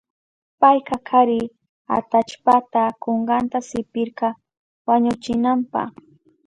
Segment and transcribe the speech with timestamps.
[0.59, 1.39] Payka kari
[1.97, 4.27] atallpata kunkanta sipirka
[4.87, 5.81] wañuchinanpa.